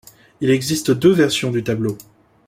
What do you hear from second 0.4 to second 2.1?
existe deux versions du tableau.